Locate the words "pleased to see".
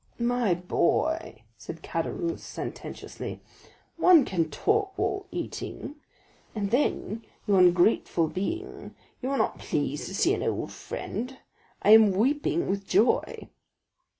9.59-10.33